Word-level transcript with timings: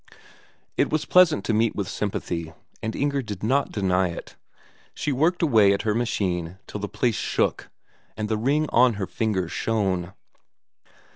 It 0.77 0.89
was 0.89 1.05
pleasant 1.05 1.45
to 1.45 1.53
meet 1.53 1.75
with 1.75 1.87
sympathy, 1.87 2.53
and 2.81 2.95
Inger 2.95 3.21
did 3.21 3.43
not 3.43 3.71
deny 3.71 4.07
it. 4.09 4.35
She 4.95 5.11
worked 5.11 5.43
away 5.43 5.73
at 5.73 5.83
her 5.83 5.93
machine 5.93 6.57
till 6.65 6.79
the 6.81 6.89
place 6.89 7.13
shook, 7.13 7.69
and 8.17 8.27
the 8.27 8.35
ring 8.35 8.67
on 8.73 8.93
her 8.95 9.05
finger 9.05 9.47
shone. 9.47 10.13